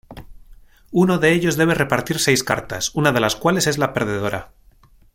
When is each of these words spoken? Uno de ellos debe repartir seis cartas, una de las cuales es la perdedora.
Uno 0.91 1.19
de 1.19 1.31
ellos 1.31 1.57
debe 1.57 1.75
repartir 1.75 2.17
seis 2.17 2.43
cartas, 2.43 2.89
una 2.95 3.11
de 3.11 3.19
las 3.19 3.35
cuales 3.35 3.67
es 3.67 3.77
la 3.77 3.93
perdedora. 3.93 4.51